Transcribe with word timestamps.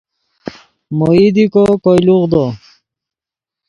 مو 0.97 1.07
ایدیکو 1.17 1.63
کوئے 1.83 1.99
لوغدو 2.05 2.45